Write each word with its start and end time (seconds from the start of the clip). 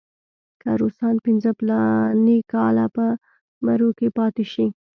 که 0.61 0.69
روسان 0.81 1.15
پنځه 1.25 1.49
فلاني 1.59 2.37
کاله 2.53 2.85
په 2.95 3.05
مرو 3.65 3.89
کې 3.97 4.07
پاتې 4.17 4.45
شي. 4.53 4.67